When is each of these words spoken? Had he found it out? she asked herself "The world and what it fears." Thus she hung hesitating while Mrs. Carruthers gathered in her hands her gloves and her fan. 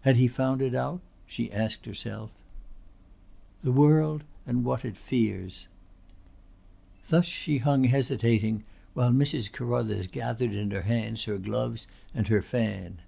Had 0.00 0.16
he 0.16 0.26
found 0.26 0.60
it 0.62 0.74
out? 0.74 1.00
she 1.28 1.52
asked 1.52 1.86
herself 1.86 2.32
"The 3.62 3.70
world 3.70 4.24
and 4.44 4.64
what 4.64 4.84
it 4.84 4.96
fears." 4.96 5.68
Thus 7.08 7.24
she 7.26 7.58
hung 7.58 7.84
hesitating 7.84 8.64
while 8.94 9.12
Mrs. 9.12 9.52
Carruthers 9.52 10.08
gathered 10.08 10.54
in 10.54 10.72
her 10.72 10.82
hands 10.82 11.22
her 11.26 11.38
gloves 11.38 11.86
and 12.12 12.26
her 12.26 12.42
fan. 12.42 12.98